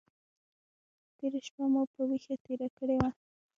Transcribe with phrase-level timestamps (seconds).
[1.17, 3.09] تېره شپه مو په ویښه تېره کړې وه.